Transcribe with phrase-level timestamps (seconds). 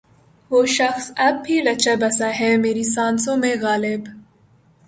[0.51, 4.01] وہ شخص اب بھی رچا بسا ہے میری سانسوں میں غالب